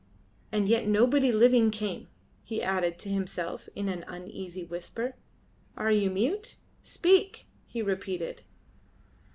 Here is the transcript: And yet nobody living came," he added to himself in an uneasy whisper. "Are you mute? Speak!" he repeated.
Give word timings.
And 0.51 0.67
yet 0.67 0.87
nobody 0.87 1.31
living 1.31 1.69
came," 1.69 2.07
he 2.43 2.63
added 2.63 2.97
to 2.97 3.09
himself 3.09 3.69
in 3.75 3.87
an 3.87 4.03
uneasy 4.07 4.63
whisper. 4.63 5.15
"Are 5.77 5.91
you 5.91 6.09
mute? 6.09 6.55
Speak!" 6.81 7.45
he 7.67 7.83
repeated. 7.83 8.41